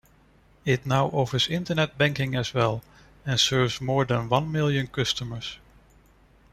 [0.65, 2.81] It now offers internet banking as well
[3.23, 5.59] and serves more than one million customers.